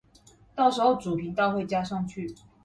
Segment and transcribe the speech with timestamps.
[0.55, 2.33] 到時候主頻道會加上去